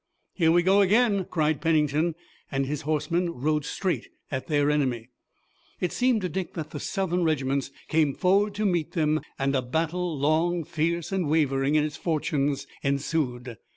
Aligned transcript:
"Here 0.33 0.51
we 0.51 0.63
go 0.63 0.81
again!" 0.81 1.25
cried 1.29 1.61
Pennington, 1.61 2.15
and 2.51 2.65
the 2.65 2.75
horsemen 2.77 3.29
rode 3.35 3.63
straight 3.65 4.09
at 4.31 4.47
their 4.47 4.71
enemy. 4.71 5.09
It 5.79 5.91
seemed 5.91 6.21
to 6.21 6.27
Dick 6.27 6.55
that 6.55 6.71
the 6.71 6.79
Southern 6.79 7.23
regiments 7.23 7.69
came 7.87 8.15
forward 8.15 8.55
to 8.55 8.65
meet 8.65 8.93
them 8.93 9.21
and 9.37 9.55
a 9.55 9.61
battle 9.61 10.17
long, 10.17 10.63
fierce 10.63 11.11
and 11.11 11.27
wavering 11.29 11.75
in 11.75 11.83
its 11.83 11.97
fortunes 11.97 12.65
ensued. 12.81 13.57